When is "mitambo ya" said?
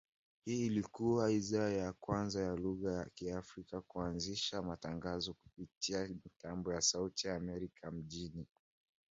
6.07-6.81